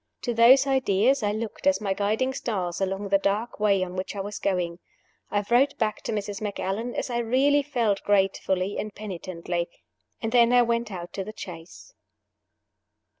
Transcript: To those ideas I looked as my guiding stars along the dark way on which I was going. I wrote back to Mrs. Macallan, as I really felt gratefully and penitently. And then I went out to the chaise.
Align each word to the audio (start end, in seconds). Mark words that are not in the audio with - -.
To 0.23 0.33
those 0.33 0.65
ideas 0.65 1.21
I 1.21 1.31
looked 1.31 1.67
as 1.67 1.79
my 1.79 1.93
guiding 1.93 2.33
stars 2.33 2.81
along 2.81 3.09
the 3.09 3.19
dark 3.19 3.59
way 3.59 3.83
on 3.83 3.95
which 3.95 4.15
I 4.15 4.19
was 4.19 4.39
going. 4.39 4.79
I 5.29 5.45
wrote 5.47 5.77
back 5.77 6.01
to 6.01 6.11
Mrs. 6.11 6.41
Macallan, 6.41 6.95
as 6.95 7.11
I 7.11 7.19
really 7.19 7.61
felt 7.61 8.01
gratefully 8.01 8.79
and 8.79 8.91
penitently. 8.95 9.69
And 10.19 10.31
then 10.31 10.53
I 10.53 10.63
went 10.63 10.91
out 10.91 11.13
to 11.13 11.23
the 11.23 11.35
chaise. 11.37 11.93